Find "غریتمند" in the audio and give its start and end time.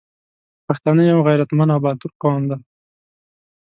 1.27-1.73